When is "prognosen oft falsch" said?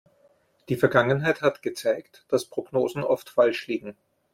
2.45-3.67